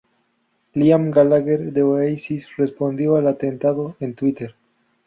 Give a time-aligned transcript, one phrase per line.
[0.73, 4.55] Liam Gallagher de Oasis respondió al atentado en Twitter.